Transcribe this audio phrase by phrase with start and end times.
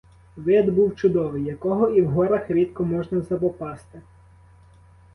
[0.37, 4.01] Вид був чудовий, якого і в горах рідко можна запопасти.